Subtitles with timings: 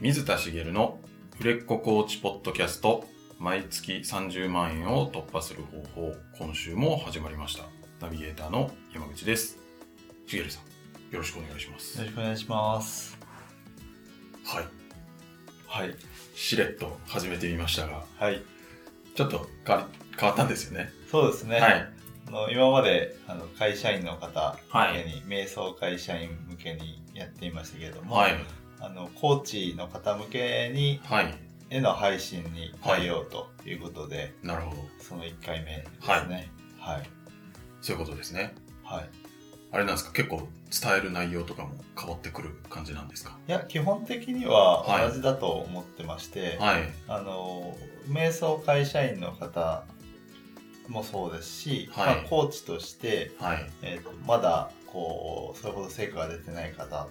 [0.00, 0.98] 水田茂の
[1.42, 3.04] 売れっ子コーチポッドキャスト
[3.38, 5.62] 毎月30万円を突破する
[5.94, 7.64] 方法今週も始まりました。
[8.00, 9.58] ナビゲーターの山口です。
[10.26, 11.98] 茂さんよろしくお願いします。
[11.98, 13.18] よろしくお願いします。
[14.46, 14.64] はい。
[15.66, 15.94] はい。
[16.34, 18.42] しれっと始めてみましたがはい。
[19.14, 20.90] ちょっと変わり変わったんですよね。
[21.10, 21.92] そうですね、はい。
[22.26, 24.96] あの今まであの会社員の方はい。
[24.96, 31.34] 向けに、瞑想会社員向けにやっていましたけれども、はいあのコーチの方向けにはい。
[31.72, 34.84] への配信に変えようということで、なるほど。
[34.98, 36.50] その1回目ですね。
[36.80, 37.02] はい。
[37.80, 38.54] そういうことですね。
[38.82, 39.08] はい、
[39.70, 40.12] あれなんですか？
[40.12, 40.48] 結構
[40.82, 43.38] 伝える内容とかも変わってくる感じなんですか？
[43.46, 45.08] いや基本的にははい。
[45.10, 46.82] 同じだと思ってまして、はい。
[47.06, 47.76] あの
[48.08, 49.84] 瞑想会社員の方
[50.88, 52.16] もそうですし、はい。
[52.16, 53.70] まあ、コーチとしてはい。
[53.82, 57.06] えー、とまだこうそれほど成果が出てない方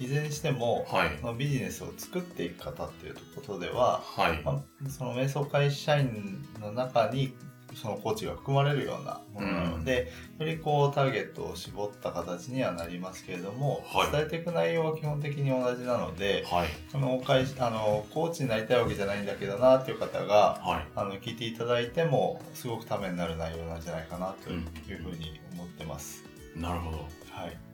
[0.00, 1.18] いずれにしても、はい。
[1.20, 4.42] そのビジネスを作っていく方っていうことでは、はい。
[4.42, 7.34] まあ、その瞑想会社員の中に
[7.74, 14.12] そのコーチが含まれるようなものなので、よりこうターゲットを絞った形にはなりますけれども、はい。
[14.12, 16.68] 伝えていく内容は基本的に同じなので、はい。
[16.90, 20.86] その会あのコーチになりたいわけじゃないんだけどなっていう方がはい。
[20.96, 24.56] あの聞いていただいてもすごくためになる内容なんじゃないかなとい
[24.94, 26.24] うふうに思ってます。
[26.56, 26.98] なるほど。
[27.30, 27.69] はい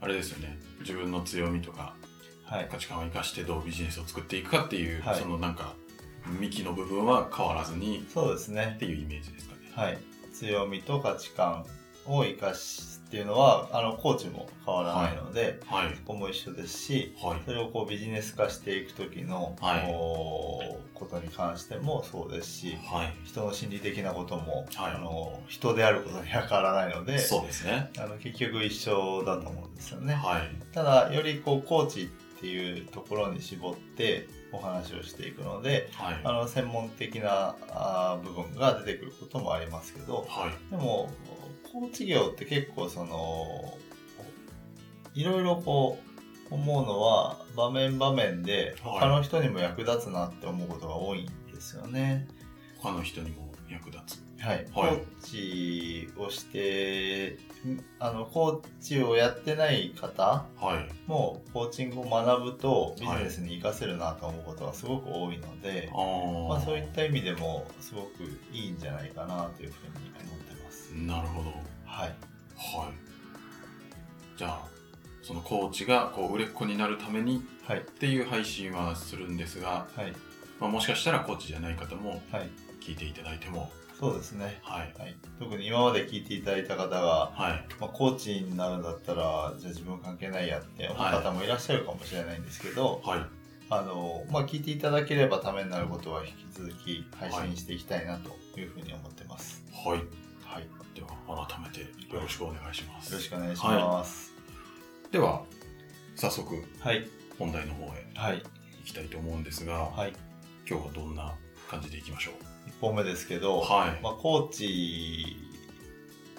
[0.00, 1.94] あれですよね自分の強みとか
[2.44, 5.74] はい価値観を生かしてどうビジネスを作っていくかっていう、はいそのなんか
[6.38, 8.78] 幹の部分は変わらずにそうですねっ。
[8.78, 9.98] ていうイメージですかねはい。
[10.32, 11.64] 強みと価値観
[12.06, 15.96] を生かすっていうのは、あの、コーチも変わらないので、はい。
[15.96, 17.40] そこも一緒ですし、はい。
[17.44, 19.86] それをこうビジネス化していく時の、はい。
[20.94, 23.12] ことに関してもそうですし、はい。
[23.24, 24.94] 人の心理的なことも、はい。
[24.94, 27.90] あの人であることには変わらないので、そうですね。
[27.98, 30.14] あの結局一緒だと思うんですよね。
[30.14, 30.42] はい。
[30.72, 36.20] ただ、よりこうコーチっていうところに絞ってお話をしていくので、はい。
[36.22, 40.70] あの専門的なあー部分が出てくることもありますけどはい。
[40.70, 41.10] でも
[41.72, 43.76] コーチ業って結構その
[45.14, 45.98] いろいろこ
[46.50, 49.00] う思うのは場面場面ではい。
[49.00, 52.26] 他の人にも役立つなって思うことが多いんですよね。
[52.78, 54.20] 他の人にも役立つ。
[54.42, 54.92] はい、コはい。
[54.92, 57.36] ーチをして
[57.68, 60.88] んあのコーチをやってない方はい。
[61.06, 66.48] もコーチングを学ぶとビジネスに活かせるなと思うことがすごく多いので、あー。
[66.48, 70.39] まあ、そういった意味でもすごくいいんじゃないかなというふうに思ってます。
[70.94, 71.50] なるほど
[71.84, 72.08] はい。
[72.56, 72.92] はい
[74.36, 74.60] じゃあ
[75.22, 77.80] そのコーチがこう売れっ子になるためにはい。
[77.80, 80.12] っていう配信はするんですが、はい。
[80.58, 82.50] まあ、もしかしたらコーチじゃない方もはい。
[82.80, 83.70] 聞いていただいても
[84.00, 84.58] そうですね。
[84.62, 85.14] はいはい。
[85.38, 93.40] 特に今まで聞いていただいた方が、はいまあ、コーチになるんだったら、じゃあ自分関係ないやって思う方もいらっしゃるかもしれないんですけど、はい
[93.72, 99.62] あの、まあ、聞いていただければためになることは引き続き配信していきたいなというふうに思ってます。
[99.72, 100.02] はい
[102.12, 104.32] よろしくお願いしますよろしくお願いします。
[105.12, 105.42] では
[106.16, 107.08] 早速はい。
[107.38, 108.42] 本題の方へはい。
[108.80, 110.12] 行きたいと思うんですが、はい。
[110.68, 111.34] 今日はどんな
[111.68, 112.34] 感じでいきましょう
[112.70, 115.36] ？1本目ですけど、はいまあ、コーチ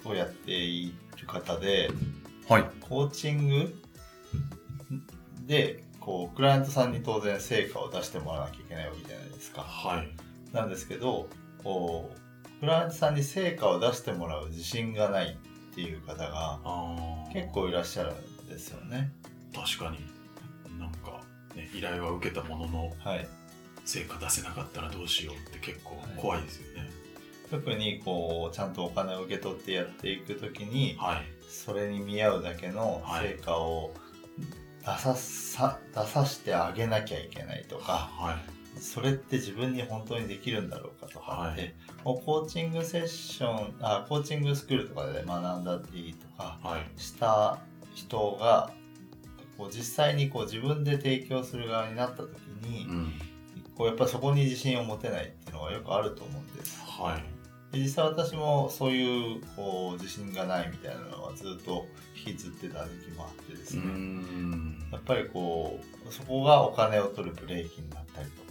[0.04, 1.90] をやっている方で、
[2.48, 3.82] はいコーチング
[5.46, 9.62] で、こう、クライアントさんに当然成果を出してもらわなきゃいけないわけじゃないですか。
[9.62, 10.08] はい
[10.52, 11.28] なんですけど、
[11.64, 15.38] こう、クライアントさんに成果を出してもらう自信がない
[15.72, 16.60] っていう方が
[17.32, 19.10] 結構いらっしゃるんですよね。
[19.54, 19.98] 確かに。
[20.78, 21.22] なんか、
[21.54, 23.26] ね、依頼は受けたもののはい。
[23.84, 26.88] 成果出せなかったらどうしようって結構怖いですよね。
[27.50, 31.24] 特に、こう、ちゃんとお金を受け取ってやっていくときに、はい。
[31.48, 33.92] それに見合うだけの成果を
[34.80, 41.74] 出ささ出さしてあげなきゃいけないとか、はいそれって自分に本当にできるんだろうかとかって、はい。
[42.04, 47.00] もうコーチングセッションあコーチングスクールとかで学んだりとかはい。
[47.00, 47.58] した
[47.94, 48.72] 人が
[49.58, 52.30] こう実際にこう自分で提供する側になった時
[52.64, 53.12] に、うん。
[53.76, 56.80] こうやっぱそこに自信を持てないっていうのがよくあると思うんです。
[56.82, 57.42] はい。
[57.72, 64.76] で実際私もそういうこう自信がないみたいなのはずっと引きずってた時期もあってですね、ん。
[64.92, 68.41] やっぱりこうそこがお金を取るブレーキになったりと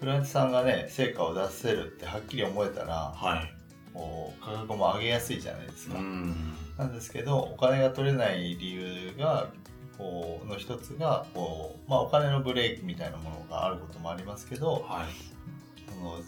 [0.00, 3.52] クライアントさんがね成果を出せるってはっきり思えたらにはい。
[3.94, 6.34] こう価格も上げやすいじゃないですうか、ん。
[6.76, 9.48] なんですけどお金が取れない理由が
[9.96, 15.90] こうの一つがこう、まあ、お金のブレーキみたいなものがあることもありますけどはい。
[15.90, 16.20] その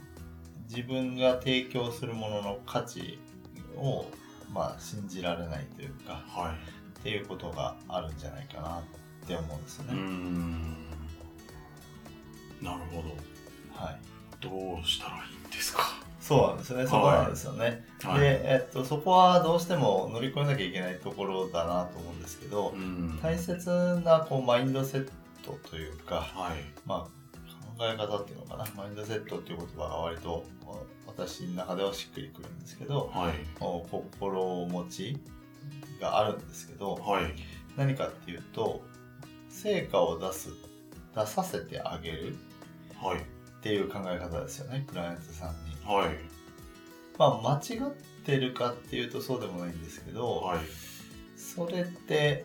[0.71, 3.19] 自分が提供するものの価値
[3.77, 4.07] を、
[4.53, 6.55] まあ、信じられないというかはい。
[7.01, 8.83] っていうことがあるんじゃないかなっ
[9.27, 9.95] て思うんですよね。
[9.95, 10.73] ん。
[12.63, 13.38] なるほど。
[13.79, 13.99] はい。
[14.41, 15.83] どうしたらいいんですか？
[16.21, 16.87] そうなんですよね。
[16.87, 17.85] そこなんですよね。
[18.03, 18.21] はい。
[18.21, 23.19] で、えっと、そこはどうしても乗り越えなきゃいけないところだなと思うんですけど、うん。
[23.23, 25.09] 大切なこうマインドセッ
[25.43, 26.57] トというか、はい。
[26.85, 30.45] まあ、考え方っていうのかな、マインドセットっていう言葉が割と
[31.07, 33.33] 私の中ではしっくりくるんですけど、はい。
[33.61, 35.19] お心持ち
[36.01, 37.35] があるんですけど、はい。
[37.77, 38.83] 何かっていうと、
[39.49, 40.51] 成果を出す、
[41.15, 42.37] 出させてあげる
[43.01, 43.25] はい。
[43.59, 45.77] っていう考え方ですよね、クライアントさんに。
[45.85, 46.11] はい。
[47.19, 47.93] まあ、間違っ
[48.25, 50.59] てるかっていうとそうでもないんですけど、はい。
[51.37, 52.45] それって、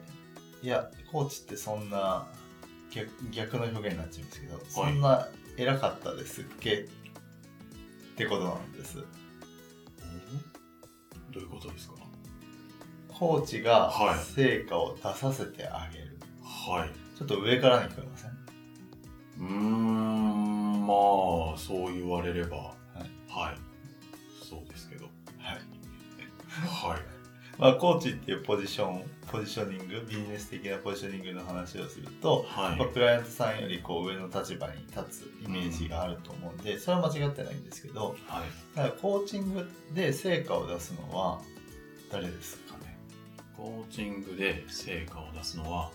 [0.61, 2.27] いや、コーチってそんな
[2.89, 5.27] 逆逆の表現になっちゃうんですけど、そんな
[5.57, 6.73] 偉かったですっけ？
[6.73, 6.89] っ
[8.15, 8.97] てことなんです。
[8.97, 9.03] ど
[11.39, 11.95] ういうことですか？
[13.09, 16.17] コーチがはい成果を出させてあげる。
[16.43, 16.89] はい。
[17.17, 18.31] ちょっと上からに聞こえません？
[19.39, 20.22] うーん、
[20.83, 23.57] まあ、そう言われれば、はい。
[24.47, 25.05] そうですけど。
[25.37, 25.55] はい。
[26.91, 27.01] はい。
[27.59, 32.87] まあ、コーチっていうポジション、ポジショニング、ビジネス的なポジショニングの話をすると、はいまあ、。
[32.87, 38.75] クライアントさんよりこう上の立場に立つイメージがあると思うんで、それは間違ってないんですけど、はい。
[38.75, 41.41] だからコーチングで成果を出すのは
[42.11, 42.97] 誰ですかね？
[43.55, 45.91] コーチングで成果を出すのは、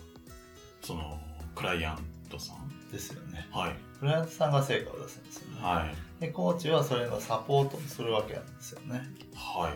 [0.81, 1.19] その、
[1.55, 3.47] クライアントさんですよね。
[3.51, 3.75] はい。
[3.99, 5.61] クライアントさんが成果を出すんですよね。
[5.61, 5.85] は
[6.19, 6.21] い。
[6.21, 9.03] で、コーチはそれのサポートをするわけなんですよね。
[9.35, 9.73] は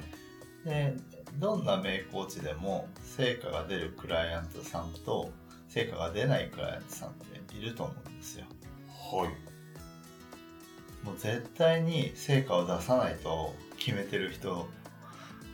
[0.65, 0.68] い。
[0.68, 0.95] で、
[1.39, 5.31] どんな名コーチでも成果が出るクライアントさんと
[5.69, 8.45] 成果が出ないクライアントさんっていると思うんですよ。
[8.89, 9.30] はい。
[11.06, 14.68] もう絶対に成果を出さないと決めてる人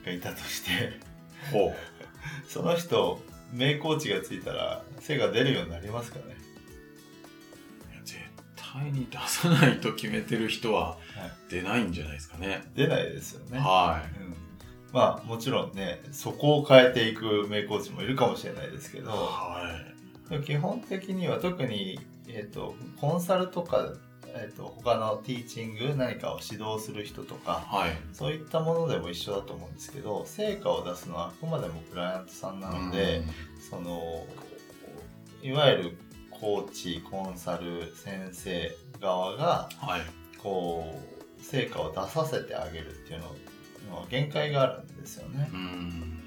[0.04, 1.00] がいたとして。
[2.46, 3.20] その人、
[3.52, 6.36] 名コーチがついたら成果出るようになりますかね。
[8.72, 10.98] 対に出さないと決めてる人ははい
[11.50, 12.62] 出ないんじゃないですかね。
[12.74, 13.58] 出ないですよね。
[13.58, 14.36] はうん、
[14.92, 19.02] まあもちろんね、そこを変えていく名コーチもいるかもしれないですけい。
[19.02, 19.60] ど、は
[20.28, 23.92] でも基本的には特に、えー、とコンサルとか、
[24.28, 27.38] えー、と他のティーチング何かを指導する人とい。
[27.38, 27.90] かはい。
[28.12, 33.24] そういったものでも一緒だと思うんですけど成果を出すのはあくまでもクライアントさんなので、
[33.68, 34.24] その
[35.42, 35.98] いわゆる
[36.40, 40.00] コーチコンサル先生側がはい。
[40.38, 40.98] こ
[41.38, 43.26] う成果を出させてあげるっていうの
[44.00, 45.56] の限界があるんですよねう。
[45.56, 46.22] ん。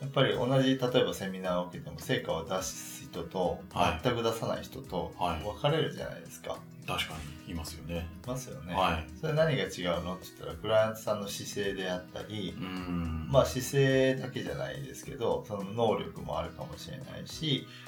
[0.00, 6.58] やっぱり同じ例えばセミナーを受けても成果を出す人とはい全く出さない人とはい分かれるじゃないですか。
[6.86, 7.14] 確か
[7.46, 8.06] にいますよね。
[8.24, 8.72] いますよね。
[8.74, 9.06] はい。
[9.20, 9.66] それ何が違
[9.98, 13.28] うのって言ったらクライアントさんの姿勢であったりう、ん。
[13.30, 17.87] まあ姿勢だけじゃないですけどその能力もあるかもしれないしえ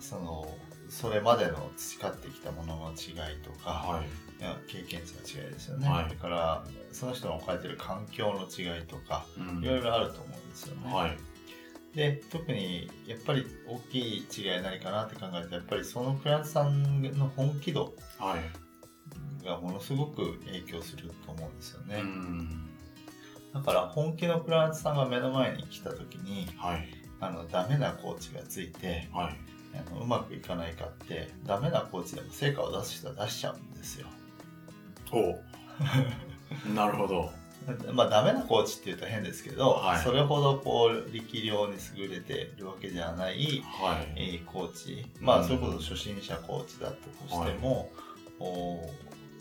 [0.00, 0.46] その
[0.88, 4.06] それまでの培ってきたものの違いとか、はい。
[4.40, 10.92] いや経験値の違いですよね、はいだからその人の置かれてる環境の違いとかうんいろいろあると思うんですよね。
[10.92, 11.16] はい。
[11.94, 19.44] で特にやっぱり大きい違い何かなって考えるとやっぱりそのクライアントさんの本気度はい。
[19.46, 22.70] がものすごく影響すると思うんですよね、うん。
[23.52, 27.01] だから本気のクライアントさんが目の前に来た時にはい。
[27.22, 29.36] ああのダメなコーチがついてはい。
[29.74, 34.06] あのうまくいかないかってダメなコーチでも成果を出す人は出しちゃうんですよ。
[36.74, 37.30] なるほど。
[37.94, 44.12] まあダメなコーチって言うと変ですけど、はいそれほどこう力量に優れてるわけじゃないはい。
[44.16, 47.90] えーコーチ、まうんあそれこそ初心者コーチだったとしても、
[48.40, 48.90] お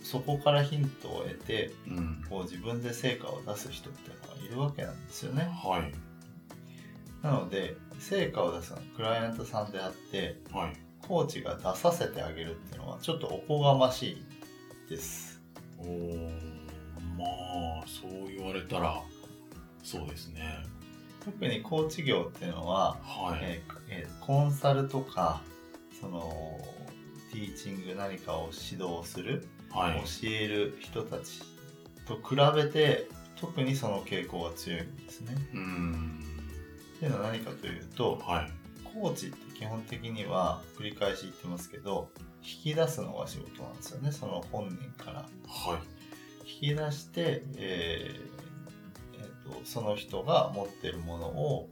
[0.03, 2.25] そこからヒントを得てうん。
[2.29, 5.49] こう自分で成果を出す人っていうのがいるわけなんですよね。
[5.63, 6.10] はい。
[7.21, 10.73] なので成果を出すのはクライアントさんであってはい。
[11.07, 14.11] コーチが出させてあげるっていうのはちょっとおこがまし
[14.87, 15.41] いです。
[15.79, 16.29] おー
[17.17, 17.25] ま
[17.83, 19.01] あ、そう言われたら、
[19.83, 20.63] そうですね。
[21.25, 23.39] 特にコーチ業っていうのは、はい。
[23.41, 25.41] えーえーコンサルとか
[25.99, 26.31] その
[27.31, 30.01] ティーチング何かを指導するはい。
[30.01, 31.41] 教える人たち
[32.07, 33.07] と比べて
[33.39, 35.35] 特にその傾向が強いんですね。
[35.53, 36.20] うん。
[37.01, 38.51] っていうのは何かというとはい。
[38.83, 42.09] コーチって基本的には繰り返し言ってますけど
[42.43, 45.19] 引き出すのが仕事なんですよねその本人から。
[45.21, 46.67] はい。
[46.67, 51.69] 引き出して、えーえーとその人が持ってるものを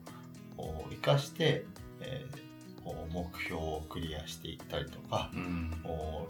[0.89, 1.65] 生かして、
[2.01, 2.49] えー
[2.83, 5.71] こう目標をクリアしていったりとかうん。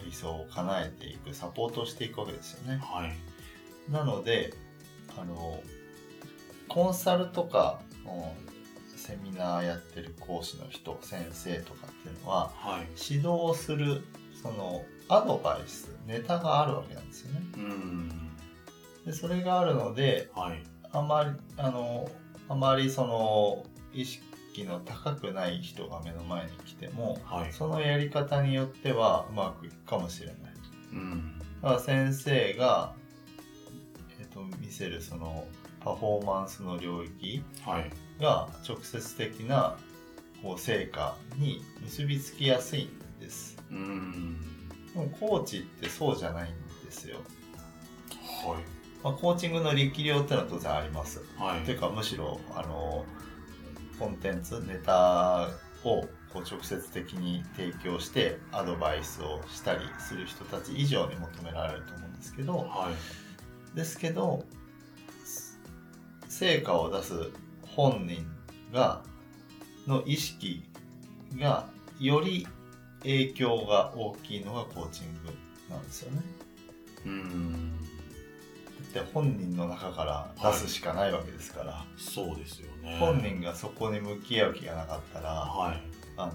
[0.03, 2.81] 理想を叶えていくサポートをしていくわけですよね。
[2.83, 3.15] はい。
[3.91, 4.53] なので
[5.17, 5.61] あの
[6.67, 8.48] コンサルとかうん
[8.99, 12.87] セミナーやってる講師の人先生とかっていうのははい。
[13.11, 14.03] 指導する
[14.41, 18.09] そのアドバイスネタがあるわけなんですよねうん。
[19.05, 20.63] でそれがあるのではい。
[20.91, 22.09] あまりあの
[22.47, 23.63] あまりその
[23.93, 27.53] 意識の高くない人が目の前に来てもはい。
[27.53, 30.35] そのやり方によってはうまくいくかもしれない
[30.93, 31.39] うん。
[31.61, 32.93] だから先生が、
[34.19, 35.45] えっと見せるその
[35.79, 37.91] パフォーマンスの領域はい。
[38.19, 39.77] が直接的な
[40.41, 44.37] こう成果に結びつきやすいんですうん。
[44.93, 46.53] でもコーチってそうじゃないん
[46.85, 47.17] ですよ、
[48.45, 48.63] はい。
[49.03, 51.61] まあ、コーチングの力量ってのは当然ありますはい。
[51.65, 53.05] というかむしろあの
[53.97, 55.49] コンテンツネタ
[55.83, 62.91] をこう直接的に提供してアドバイスをしたりする人たち以上に求められると思うんですけどは
[63.73, 63.75] い。
[63.75, 64.43] ですけど
[66.27, 67.13] 成果を出す
[67.79, 68.27] 本人
[68.73, 69.01] が
[69.87, 70.63] の意識
[71.39, 71.65] が
[71.97, 72.45] より
[73.03, 75.33] 影響が大きいのがコーチング
[75.73, 76.21] なんですよね。
[77.05, 77.79] うん。
[78.93, 82.97] で本人の中から出すしかないわけですから、そうですよね。
[82.99, 85.81] 本人がそこに向き合う気がなかったらはい。
[86.17, 86.33] あの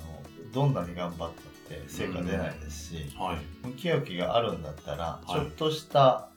[0.55, 1.29] どんなに頑張ったっ
[1.69, 3.67] て成果出ないですし、はい。
[3.67, 6.31] 向き合う気があるんだったら、いちょっとした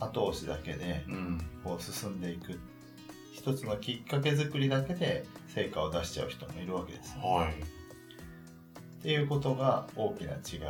[0.00, 1.40] 後押しだけでうん。
[1.62, 2.58] こう進んでいく
[3.40, 7.52] 一つのきっかけ作りだけで成果を出しちゃう人もいるわけですよ、はい。
[7.52, 10.60] っていうことが大きな違い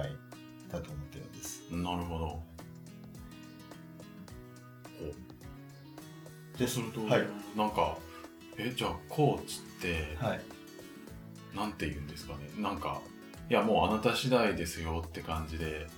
[0.70, 1.68] だと思ってるんです。
[1.72, 2.42] なるほど。
[6.56, 6.78] です。
[6.78, 7.26] ると、はい。
[7.56, 7.98] なんか、
[8.56, 10.40] え、じゃあ、コーチって、はい。
[11.56, 12.50] なんて言うんですかね。
[12.56, 13.00] なんか、
[13.50, 15.88] いや、もうあなた次第ですよって感じで、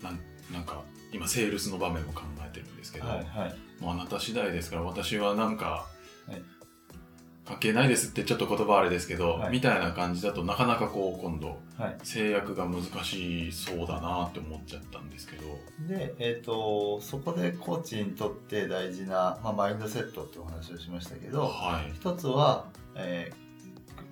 [0.00, 0.20] なん
[0.52, 5.86] なんか、今、セールスの場面も考えてるんですけど、はいはいもうあなた次第ですから、私はなんか、
[6.26, 6.42] はい。
[7.44, 9.52] 関係ないですってちょっと言葉あれですけど、はい。
[9.52, 11.96] みたいな感じだとなかなかこう今度はい。
[12.02, 15.44] 制約が難しそうだなって思っちゃったんですけど。
[15.86, 21.92] で、えー、とそこでコーチにとって大事な、まあ、マインドセットってお話をしましたけどはい。
[21.94, 23.43] 一つは、えー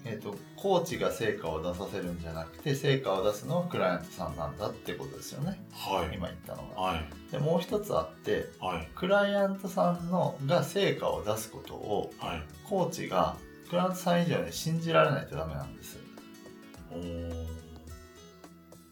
[0.04, 5.60] えー、とコーチが成果を出させるんじゃなくて成果を出すのはクライアントさんなんだってことですよね。
[5.72, 6.16] はい。
[6.16, 6.80] 今言ったのが。
[6.80, 7.04] はい。
[7.30, 8.88] でもう一つあってはい。
[8.96, 12.42] クライアントさんのが成果を出すことをはい。
[12.68, 13.36] コーチが
[13.70, 15.98] クライアントさん以上に信じられないとダメなんです。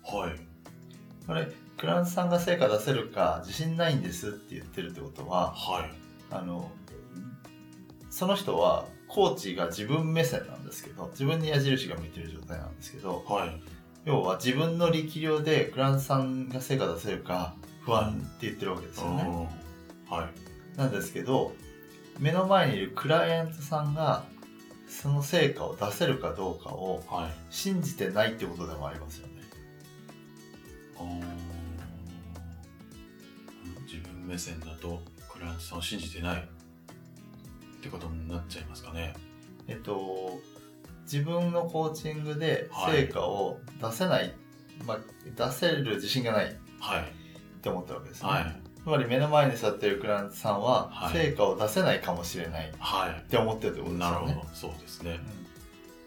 [0.04, 1.26] はい。
[1.26, 5.90] これクライアントさんが成果出せるか自信ないんですって言ってるってことははい。
[6.30, 6.70] あの
[8.10, 13.60] その人はコーチが自分目線なんですけど自分に矢印が向いてる状態なんですけどはい。
[14.04, 19.30] 要は自分の力量でクラントさんが成果出せるか不安って言ってるわけですよね、う
[20.12, 20.16] ん。
[20.16, 20.28] は
[20.76, 20.78] い。
[20.78, 21.52] なんですけど
[22.18, 24.24] 目の前にいるクライアントさんが
[24.88, 27.32] その成果を出せるかどうかをはい。
[27.50, 29.34] 信じてないってことでもありますよね。
[33.86, 36.48] 自分目線だとクライアントさんを信じてない
[37.80, 39.14] ってことになっちゃいますかね。
[39.68, 40.38] えっと
[41.10, 43.06] 自分のコーチングではい。
[43.06, 44.32] 成果を出せない、
[44.87, 44.99] まあ、
[45.34, 47.12] 出せる自信がないっはい。
[47.62, 48.28] て思ってるわけですね。
[48.28, 48.56] はい。
[48.82, 51.12] つまり目の前に座っているクライアントさんははい。
[51.12, 53.30] 成果を出せないかもしれないっはい。
[53.30, 54.26] て思ってるってことですよね。
[54.26, 54.54] なるほど。
[54.54, 55.10] そうですね。
[55.12, 55.16] うん。
[55.16, 55.20] っ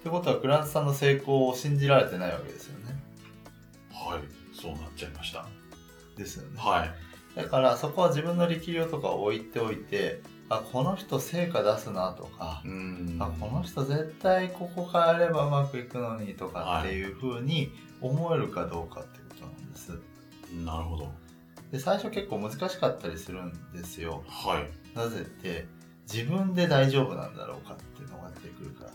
[0.04, 2.96] てことはクライアントさんの成功を信じられてないわけですよね。
[3.92, 4.22] はい。
[4.56, 5.46] そうなっちゃいました。
[6.16, 6.60] ですよね。
[6.60, 6.92] はい。
[7.36, 10.22] だからそこは自分の力量とかを置いておいて
[10.56, 13.18] あこの人成果出すなとかう、ん。
[13.20, 19.92] あこの人絶対ここ変えればうまくいくのにとかっていう風に思えるかどうかってことなんです。
[20.66, 21.12] なるほど。
[21.72, 24.24] で最初結構難しかったりするんですよ。
[24.28, 24.98] はい。
[24.98, 25.66] なぜって
[26.12, 28.92] 自分で大丈夫なんだろうかっていうのが出てくるから。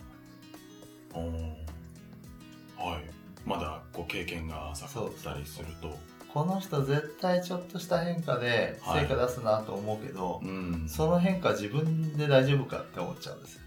[2.84, 3.02] はい。
[3.44, 5.96] まだこう経験が浅かったりすると
[6.32, 10.86] この人絶対ちょっとした変化で成果出すなと思うけど、うん。
[10.88, 13.60] その変化自分で大丈夫かって思っちゃうんですよ。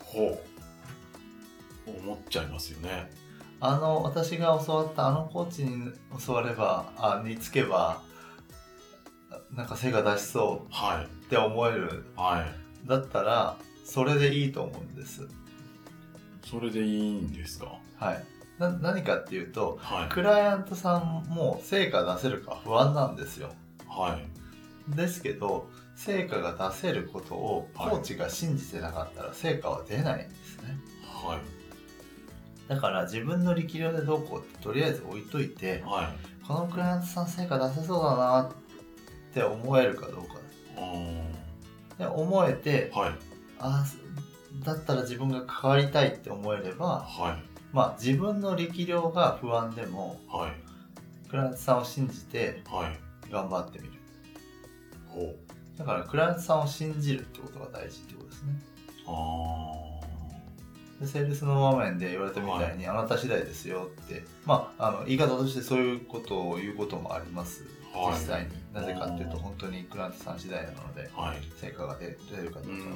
[0.00, 0.42] ほ
[1.86, 1.90] う。
[2.00, 3.10] 思っちゃいますよね。
[3.60, 5.92] あの私が教わったあのコーチに
[6.26, 8.02] 教わればあにつけば
[9.54, 11.04] なんか成果出しそうはい。
[11.04, 12.06] って思える。
[12.16, 12.46] は
[12.84, 12.88] い。
[12.88, 15.28] だったらそれでいいと思うんです。
[16.44, 17.78] それでいいんですか？
[17.98, 18.24] はい
[18.58, 20.08] な何かっていうとはい。
[20.08, 23.52] クライアントさんも成果出せるか不安なんですよ。
[23.86, 24.18] は
[24.88, 24.96] い。
[24.96, 30.78] ですけど成果が出せることをコーチが信じてなかったら成果は出ないんですね。
[31.04, 31.38] はい。
[32.68, 36.46] だから自分の力量でどうこうってとりあえず置いといてはい。
[36.46, 38.52] このクライアントさん成果出せそうだなっ
[39.34, 40.46] て思えるかどうか。
[41.98, 43.14] で思えてはい。
[43.58, 43.84] あ
[44.64, 50.52] だったら自分が関わりたいって思えればはいまあ自分の力量が不安でもはい。
[51.28, 53.30] クライアントさんを信じてはい。
[53.30, 53.92] 頑張ってみる
[55.08, 55.36] ほう。
[55.78, 58.52] だからクライアントさんを信じるってことが大事ってことですね
[59.06, 59.86] あ
[61.00, 67.64] でセールスの場面で言われたみたいに、あなた次第ですよってまああの言い方としてそういうことを言うこともあります
[67.94, 67.98] あ。
[67.98, 68.14] はい。
[68.14, 71.36] 実際になぜかっていうと本当にクライアントさん次第なのではい。
[71.60, 72.88] 成果が出出るかどううか。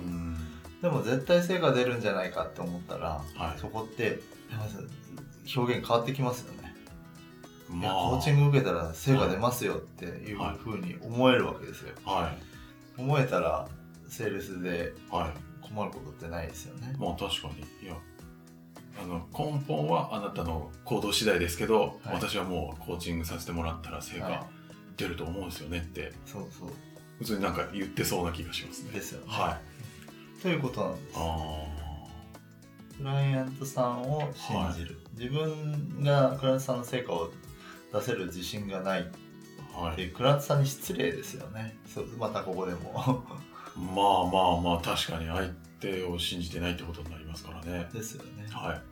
[0.82, 3.58] でも絶対成果出るんじゃないかって思ったらはい。
[3.58, 4.20] そこって
[4.50, 4.88] まず
[5.56, 6.74] 表現変わってきますよね、
[7.68, 13.00] まあコーチング受けたら成果出ますよっていうはいふうに思えるわけですよはい。
[13.00, 13.68] 思えたら
[14.08, 15.50] セールスではい。
[15.72, 17.86] 困ることってないですよねまあ確かに。
[17.86, 17.96] いや、
[19.00, 24.46] あの、根本はあなたの行動次第ですけど、はい私はもうコーチングさせてもらったら成はい果
[24.96, 26.70] 出ると思うんですよねって、そうそう
[27.18, 28.90] 普通になんか言ってそうな気がしますね。
[28.92, 29.69] ですよね、はい。
[30.42, 31.16] ということなんです。
[31.16, 31.70] あ
[32.96, 37.30] クライアントさんを信じる、自分がクライアントさんの成果を
[37.92, 39.10] 出せる自信がない。
[39.74, 39.96] はい。
[39.96, 41.76] ていうクライアントさんに失礼ですよね。
[41.86, 43.24] そうまたここでも。
[43.76, 45.28] まあまあまあ、確かに。
[45.28, 45.48] 相
[45.80, 47.88] 手を信じてないってことになりますからね。
[47.92, 48.46] ですよね。
[48.50, 48.82] はい。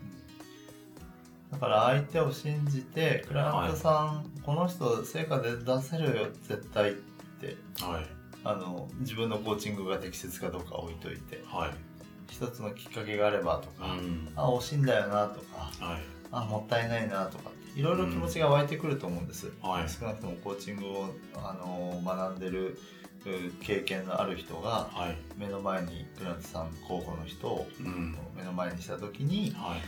[1.52, 6.94] だから相手を信じてクライアントさん、この人成果で出せるよ絶対っ
[7.40, 7.56] て。
[7.82, 8.17] はい。
[8.44, 11.70] あの自分のコーチングが適切かどうか置いといてはい。
[12.30, 14.32] 一つのきっかけがあればとか、うん。
[14.36, 16.02] あ惜しいんだよなとかはい。
[16.30, 22.78] あもったいないなとかいろいろ気持ちが湧いてくると思うんです、はい少なくともコーチングをあの学んでる
[23.26, 25.16] う経験のある人がはい。
[25.36, 28.16] 目の前にクライアントさん候補の人をうん。
[28.36, 29.80] 目の前にした時にはい。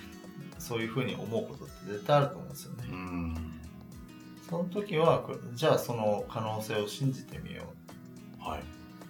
[0.59, 3.37] そういうふうに思うことって絶対あると思うんですよね、うん。
[4.49, 7.91] その時はこじゃあその可能性を信じてみよう
[8.41, 8.61] はい。
[8.61, 8.63] っ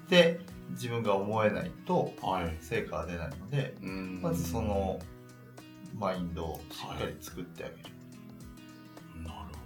[0.08, 2.56] て自分が思えないとはい。
[2.60, 4.21] 成果は出ないのでうん。
[4.23, 4.99] まずその
[5.97, 7.80] マインドをしっかり作ってあげる、
[9.25, 9.56] なる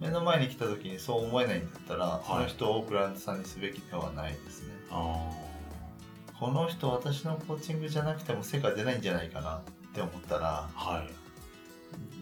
[0.00, 6.46] 目の前に来た時にそう思えないんだったら、いその人をクライアントさんにすべきではないですねほど。
[6.46, 9.60] この人私のコーチングじゃなくても成果出ないんじゃないかなっ
[9.92, 10.68] て思ったら。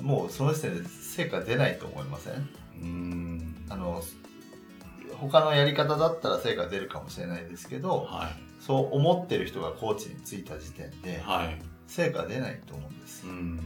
[0.01, 2.49] もうその時点で成果出ないと思いません？
[2.83, 3.67] うん。
[3.69, 4.03] あの
[5.21, 11.21] 他のやり方だったら成果出るかもしれないですけどはそう思ってる人がコーチについた時点でい。
[11.21, 11.63] はい。
[11.87, 13.61] 成果出ないと思うんですうん。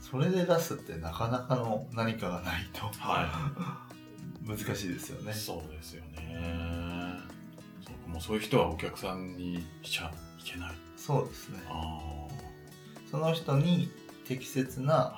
[0.00, 3.52] それで出すってなかなかの何かがないとは
[4.46, 5.34] 難しいですよねい。
[5.34, 7.18] そうですよね。
[7.84, 10.74] そうもうそういう人はお客さんにしちゃいけない。
[10.96, 11.98] そうですねあ
[13.10, 13.90] その人に
[14.26, 15.14] 適切な。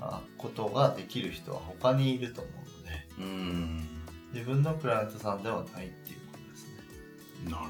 [0.00, 4.01] あことができる人は他にいると思うのでうん。
[4.32, 7.50] 自分のクライアントさんではないっていうことですね。
[7.50, 7.66] なるほど。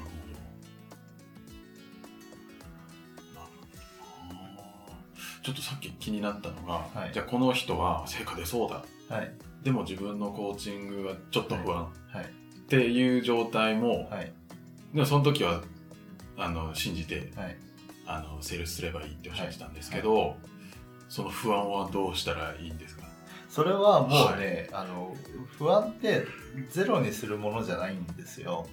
[3.39, 4.35] なるほど。
[4.91, 4.97] な。
[5.43, 7.13] ちょっとさっき気になったのが、はい。
[7.13, 8.83] じゃあこの人は成果出そうだ。
[9.15, 9.31] はい。
[9.63, 11.91] でも自分のコーチングがちょっと不安。
[12.09, 12.25] はい。
[12.25, 12.27] っ
[12.67, 14.31] ていう状態も、はい。
[14.93, 15.61] でもその時は
[16.37, 17.57] あの信じてはい。
[18.05, 20.35] あのセールスすればいいっておっしゃってたんですけど、
[21.07, 23.02] その不安はどうしたらいいんですか？
[23.53, 25.15] それはもうね、あの
[25.59, 26.25] 不安って
[26.71, 28.65] ゼロにするものじゃないんですよ。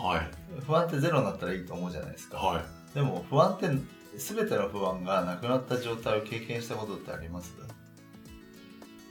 [0.00, 0.30] はい。
[0.64, 2.38] 不安ってゼロになったらいいと思うじゃないですか。
[2.38, 2.64] はい。
[2.94, 3.68] でも不安って
[4.16, 7.52] 全ての不安がなくなった状態を経験したことってあります？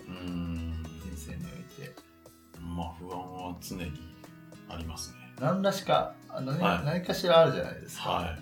[0.07, 0.83] うーん。
[0.83, 1.95] 人生において。
[2.60, 3.91] まあ不安は常に
[4.67, 5.17] ありますね。
[5.39, 8.39] 何らしかあ何,、はい何かしらあるじゃないですか、はい。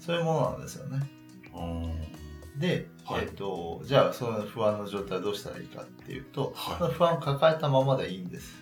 [0.00, 1.06] そういうものなんですよね。
[1.54, 1.97] うん
[2.58, 3.22] で、はい。
[3.22, 6.78] えっとじゃあその不安の状態はどうしたらいいかっていうと、はい。
[6.78, 8.54] その不安を抱えたままでいいんです。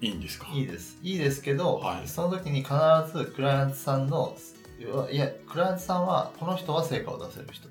[0.00, 0.48] いいんですか？
[0.52, 0.98] いいです。
[1.02, 2.08] いいですけど、はい。
[2.08, 2.72] その時に必
[3.12, 4.36] ずクライアントさんの
[5.10, 7.68] いやクライアントさんはこの人は成果を出せる人。
[7.68, 7.70] っ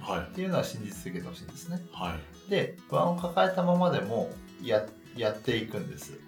[0.00, 0.34] はい。
[0.34, 1.84] ていうのは信じ続けてほしいんですね。
[1.92, 2.14] は
[2.46, 2.50] い。
[2.50, 4.30] で不安を抱えたままでも
[4.62, 6.20] ややっていくんです。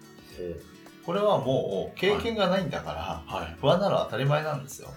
[1.04, 3.56] これはもう経験がないんだから、はい。
[3.60, 4.88] 不安なのは当たり前なんですよ、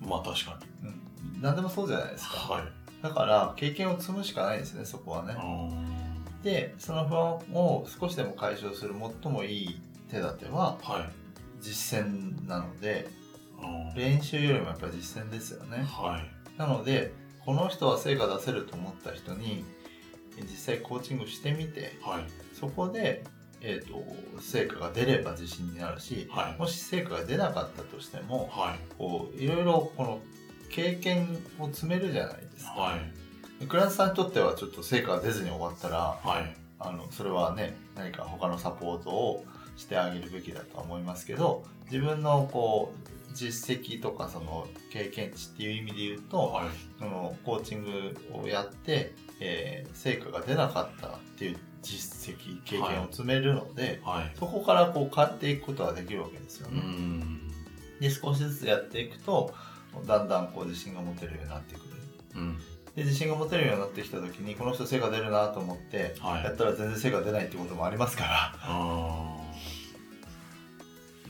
[0.00, 0.88] まあ確かに。
[0.88, 1.00] うん、
[1.40, 2.64] 何でもそうじゃないですか、はい。
[3.02, 6.04] だから経験を積むしかないですねそこはね、うん
[6.44, 11.10] でその不安を少しでも解消する最もいい手立てははい。
[11.62, 13.08] 実践なので
[13.62, 15.78] うん練習よりもやっぱり実践ですよね。
[15.90, 16.58] はい。
[16.58, 17.14] なので
[17.46, 19.64] この人は成果出せると思った人に
[20.42, 22.24] 実際コーチングしてみてはい。
[22.52, 23.24] そこで、
[23.62, 24.04] えー、と
[24.40, 26.60] 成果が出れば自信になるしはい。
[26.60, 28.78] もし成果が出なかったとしてもはい。
[28.98, 30.20] こういろいろこの
[30.74, 33.00] 経験を積めるじゃないですか、はい
[33.68, 39.44] クライアントさんにとってはちょっと成果が出ずに終わったらはいあのそれはね何か他のサポートを
[39.76, 46.66] してあげるべきだとは思いますけど自分のこう実績とかその経験値っていう意味で言うと、はい。
[47.00, 54.32] そのコーチングをやって、えー成果が出なかったっていう実績経験を積めるので、はい。
[54.38, 56.80] そこからこう変わっていくことができるわけですようね。
[56.80, 57.40] ん。
[58.00, 59.52] で少しずつやっていくと
[60.06, 61.84] だんだんこう自信が持てるようになってくる。
[62.36, 62.58] うん。
[62.94, 68.52] で自信が持てるようになってきた時にこの人成果出るなと思って、はいやったら全然成果出ないってこともありますから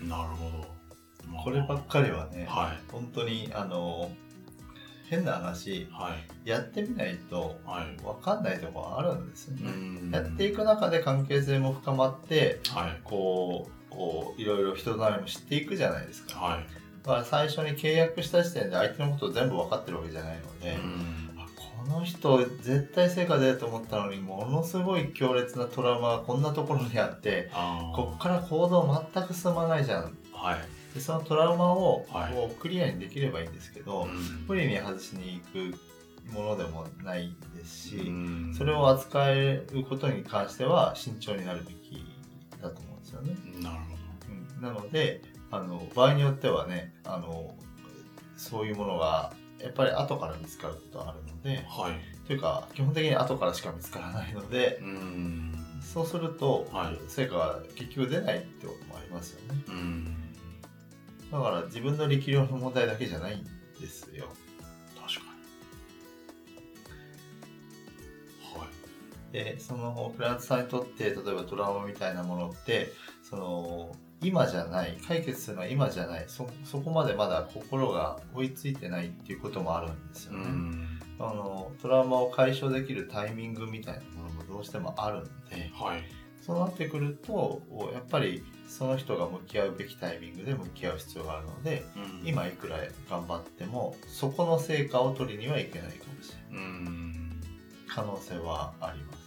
[0.07, 1.31] なるほど。
[1.31, 4.11] まあこればっかりはね、は本当にあの
[5.09, 5.88] 変な話い。
[5.90, 6.48] はい。
[6.48, 8.03] やってみないとはい。
[8.03, 9.70] 分かんないところあるんですよね。
[9.70, 13.00] んやっていく中で関係性も深まってはい。
[13.05, 16.59] こうこういろいろ人となりも知っていくじゃないですか。
[17.06, 17.06] はい。
[17.06, 20.76] だから最初に契約した時点で相手のことを全部分かってるわけじゃないので、
[21.84, 27.50] この人絶対成果出ると思ったのにものすごい強烈なトラウマがこんなところにあって
[27.94, 30.16] こっから行動全く進まないじゃん。
[30.32, 30.58] はい。
[30.94, 32.32] でそのトラウマをはい。
[32.32, 34.44] こうクリアにできればいいんですけど、うん。
[34.46, 38.54] 無理に外しに行くものでもないですし、うん。
[38.56, 42.06] それを扱えることに関しては慎重になるべき
[42.62, 43.36] だと思うんですよね。
[43.60, 43.76] なる
[44.56, 44.62] うん。
[44.62, 45.20] なので
[45.54, 47.54] あの場合によってはねあの
[48.36, 51.64] そういうものがやっぱり後から見つかることがあるので。
[51.68, 52.26] はい。
[52.26, 55.54] というか基本的に後からしか見つからないのでうん。
[55.82, 60.16] そうすると、はい成果が結局出ないってこともありますよねうん。
[61.30, 63.44] だから自分の力量の問題だけじゃないん
[63.78, 64.24] ですよ
[64.98, 65.32] 確か
[68.54, 68.58] に。
[68.58, 68.66] は
[69.30, 69.32] い。
[69.32, 72.90] でそのクライアントさんにとって例えばトラウマみたいなものって
[73.22, 76.24] その今じゃない解決するのは今じゃない。
[76.28, 81.00] そそこまでまだ心が追いついてないっていうこともあるんですようね、ん。
[81.18, 85.70] あのトラウマを解消できるタイミングみたいなものもどうしてもあるんで。
[85.74, 86.02] はい。
[86.40, 87.62] そうなってくると
[87.94, 92.28] やっぱりその人が向き合うべきタイミングで向き合う必要があるのでうん。
[92.28, 92.76] 今いくら
[93.08, 96.66] 頑張ってもそこの成果を取りにはいけないかもしれない。
[96.66, 97.40] うん。
[97.88, 99.24] 可能性はあります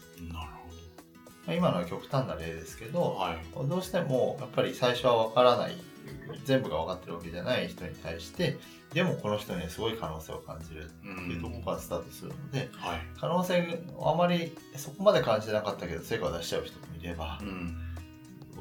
[1.55, 2.99] 今のは極端な例ですけほど。
[2.99, 3.67] どはい。
[3.69, 5.75] どうしてもやっぱり最初は分からない
[6.45, 8.57] 全部が分かってるわけじゃない人に対して
[8.93, 12.99] でもこの人にはすごい可能性を感じるうっていうところからスタートするので、はい。
[13.19, 17.77] 可能性をあまりそこまで感じてなかったけど成果を出しちゃう人もいればうん。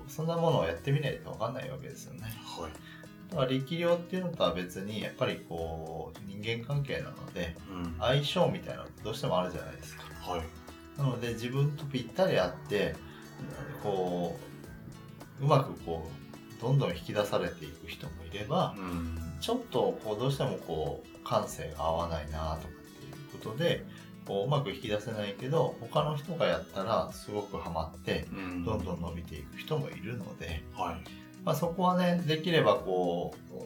[0.09, 2.73] そんなものをやってみないと分かんないわけですよねはい。
[3.31, 7.97] だから力量っていうのとは別にやっぱりこう人間関係なのでうん。
[7.99, 10.43] 相性みたいなのってどうしてもあるじゃないですかはい。
[10.99, 12.95] なので自分とぴったり合って
[13.83, 14.39] こ
[15.41, 16.09] ううまくこ
[16.59, 19.19] うどんどん引き出されていく人もいればうん。
[19.41, 23.85] ちょっとこうどうしてもこう感性が合わないなとかっていうことで
[24.27, 28.65] こううまく引き出せないけど他の人がやったらすごくハマってうん。
[28.65, 31.11] どんどん伸びていく人もいるので、はい。
[31.45, 33.63] まあ、そこはねできればこう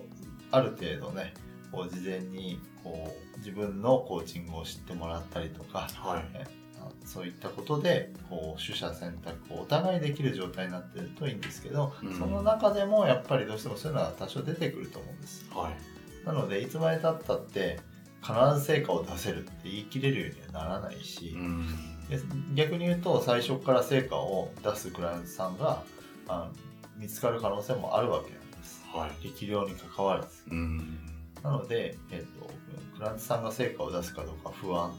[0.50, 1.32] ある程度ね
[1.72, 6.59] こう事前にこう自分のコーチングを知ってもらったりとか、はい。
[7.04, 16.26] そういったことでこう取捨選択をお互いできる状態になってるといいんですけど、うんその中でもやっぱりどうしてもそういうのは多少出てくると思うんですはい。
[16.26, 17.80] なのでいつまでたったって
[18.22, 21.66] 必ず成果を出せるって言い切れるようにはならないし、うん。
[22.08, 22.18] で
[22.54, 25.82] 逆に言うと最初から成果を出すクライアントさんが
[26.28, 26.50] あ
[26.96, 29.24] 見つかる可能性もあるわけなんですはい。
[29.24, 30.98] 力量に関わらずうん。
[31.42, 32.50] なので、えっと
[32.96, 34.92] クライアントさんが成果を出すかどうか不安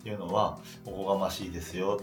[0.00, 2.00] っていうのはおこがましいですよ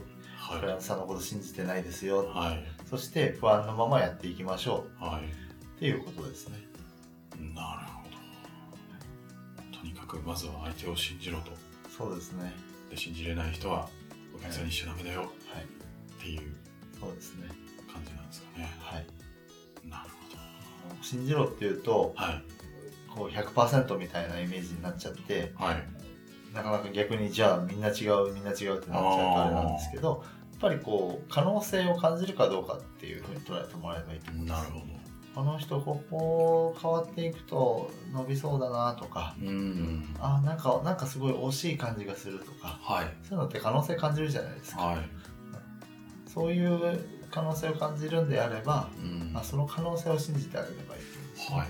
[0.60, 2.28] クライアンはトさんのこと信じてないですよい。
[2.28, 2.64] はい。
[2.90, 5.22] そして不安のままやっていきましょはう
[5.76, 6.58] っていうことですね
[7.36, 7.56] い。
[7.56, 8.04] なるほ
[9.72, 9.78] ど。
[9.78, 11.52] とにかくまずは相手を信じろと。
[11.90, 12.54] そうですね
[12.92, 13.90] で、信じれない人は
[14.36, 16.56] お客さんにしちゃダメだよはいっていう
[17.00, 17.48] そうですね
[17.92, 18.70] 感じなんですかね。
[18.80, 19.08] はい
[19.90, 20.10] なる
[21.02, 22.24] 信じろっていうとほど。
[22.24, 22.44] はい。
[23.14, 25.97] こう100%みたいなイメージになっちゃってはい。
[26.54, 34.98] なかなか逆にじゃあみんな違うみんな違うってなっちゃうとあれなんですけどやっぱりこう可能性を感じるかどうかっていうふうに捉えてもらえばいいと思いますなるほど。
[35.36, 40.16] この人ここ変わっていくと伸びそうだなとかうん。
[40.20, 43.14] あなんかなんかすごい惜しい感じがするとかはい。
[43.22, 45.10] そういうのって可能性感じるじゃないですか、はい。
[46.28, 49.32] そういう可能性を感じるんであれば、うん。
[49.32, 51.02] まあ、その可能性を信じてあげればいい
[51.48, 51.68] とはい。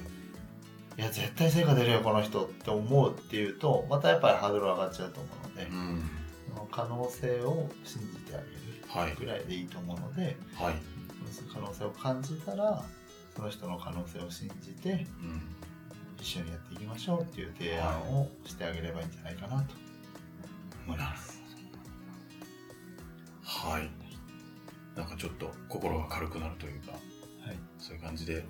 [0.97, 6.09] いや絶対成果出るよこの人って思うっていうとまたやっぱりハードル上がっちゃうと思うので、うん。
[6.49, 10.75] その可能性を信じてあはいげるぐらいでいいと思うので、はい。
[11.31, 12.83] その可能性を感じたら
[13.35, 15.41] その人の可能性を信じてうん。
[16.19, 19.75] 一緒にやっていきましょうっていう提案をしてあげればいいんじゃないかなと
[20.87, 21.41] 思います。
[23.43, 23.89] はい。
[24.97, 27.01] なんかちょっと心が軽くなるというか、はい、
[27.77, 28.43] そういう感じで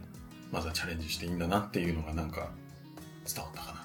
[0.52, 2.50] まずはチャレンジしていいんだなっていうのがなんか
[3.26, 3.80] 伝わったかな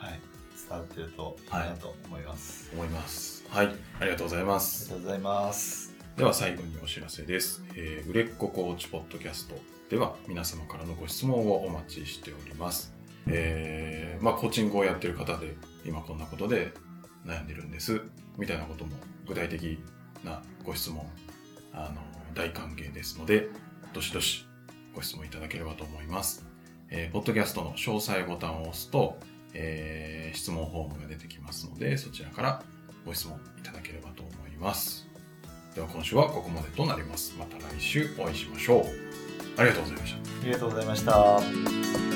[0.00, 0.20] とはい。
[0.68, 2.70] 伝わってるといいなと思います。
[2.72, 3.44] 思います。
[3.50, 4.84] はい、ありがとうございまありす。
[4.88, 5.94] がとうございます。
[6.16, 7.64] では最後にお知らせです。
[7.74, 9.56] えー売れっ子コーチポッドキャスト
[9.90, 12.92] では皆様からのご質問をお待ちしております。
[13.26, 16.72] えーまあコーチングをやってる方で今こんなことで
[17.26, 18.00] 悩んでるんです
[18.38, 18.92] みたいなことも
[19.26, 19.78] 具体的
[20.22, 21.04] なご質問
[21.72, 22.00] あの
[22.34, 23.48] 大歓迎ですので
[23.92, 24.46] どしどし
[24.94, 26.44] ご質問いただければと思います。
[26.90, 29.18] えーポッドキャストの詳細ボタンを押すと、
[29.52, 32.62] えー質問フォームが出てきますのでそちらから
[33.06, 35.06] ご質問いただければと思います。
[35.74, 37.34] では今週はここまでとなります。
[37.38, 38.84] また来週お会いしましょう。
[39.56, 40.18] ありがとうございました。
[40.18, 42.13] ありがとうございました。